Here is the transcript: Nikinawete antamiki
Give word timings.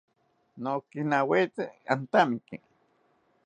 Nikinawete 0.61 1.63
antamiki 1.91 2.55